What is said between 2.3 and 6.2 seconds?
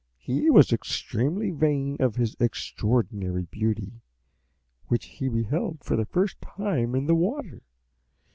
extraordinary beauty, which he beheld for the